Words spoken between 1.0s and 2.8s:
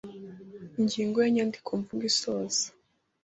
ya Inyandikomvugo isoza